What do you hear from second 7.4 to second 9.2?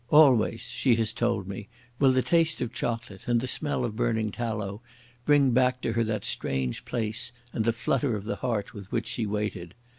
and the flutter of the heart with which